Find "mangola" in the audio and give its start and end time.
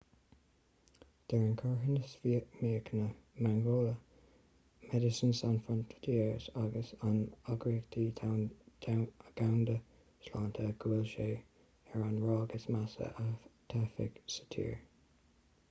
3.47-3.91